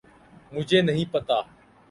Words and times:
مجھے 0.51 0.81
نہیں 0.81 1.05
پتہ۔ 1.13 1.37